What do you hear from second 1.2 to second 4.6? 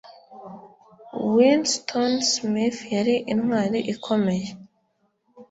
Winston Smith yar’intwari ikomeye